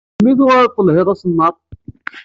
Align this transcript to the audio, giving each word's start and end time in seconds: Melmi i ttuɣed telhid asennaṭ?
Melmi 0.15 0.31
i 0.31 0.33
ttuɣed 0.35 0.71
telhid 0.75 1.07
asennaṭ? 1.13 1.57